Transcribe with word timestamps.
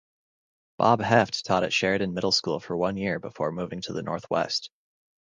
Bob 0.79 0.99
Heft 0.99 1.45
taught 1.45 1.63
at 1.63 1.71
Sheridan 1.71 2.15
Middle 2.15 2.31
School 2.31 2.59
for 2.59 2.75
one 2.75 2.97
year 2.97 3.19
before 3.19 3.51
moving 3.51 3.81
to 3.81 4.01
Northwest. 4.01 4.71